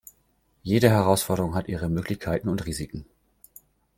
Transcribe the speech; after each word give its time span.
Jede 0.63 0.89
Herausforderung 0.89 1.53
hat 1.53 1.67
ihre 1.67 1.87
Möglichkeiten 1.87 2.49
und 2.49 2.65
Risiken. 2.65 3.05